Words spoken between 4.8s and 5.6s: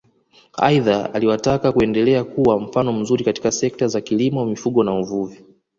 na uvuvi